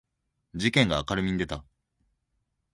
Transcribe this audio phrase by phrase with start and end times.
[0.55, 1.63] 事件が明るみに出た